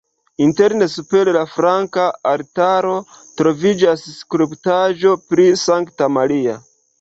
[0.43, 2.95] Interne super la flanka altaro
[3.43, 6.59] troviĝas skulptaĵo pri Sankta Maria.